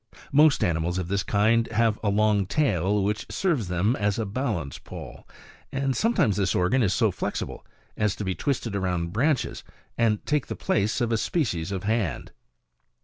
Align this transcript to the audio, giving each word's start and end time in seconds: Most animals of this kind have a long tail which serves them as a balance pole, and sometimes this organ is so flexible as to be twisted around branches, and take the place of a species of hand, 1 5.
Most 0.31 0.63
animals 0.63 0.97
of 0.97 1.09
this 1.09 1.21
kind 1.21 1.67
have 1.67 1.99
a 2.01 2.09
long 2.09 2.47
tail 2.47 3.03
which 3.03 3.27
serves 3.29 3.67
them 3.67 3.95
as 3.95 4.17
a 4.17 4.25
balance 4.25 4.79
pole, 4.79 5.27
and 5.71 5.95
sometimes 5.95 6.37
this 6.37 6.55
organ 6.55 6.81
is 6.81 6.91
so 6.91 7.11
flexible 7.11 7.63
as 7.95 8.15
to 8.15 8.23
be 8.25 8.33
twisted 8.33 8.75
around 8.75 9.13
branches, 9.13 9.63
and 9.99 10.25
take 10.25 10.47
the 10.47 10.55
place 10.55 11.01
of 11.01 11.11
a 11.11 11.17
species 11.17 11.71
of 11.71 11.83
hand, 11.83 12.23
1 12.23 12.25
5. 12.29 12.33